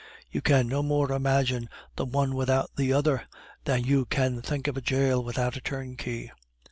[0.31, 3.27] You can no more imagine the one without the other,
[3.65, 6.31] than you can think of a jail without a turnkey.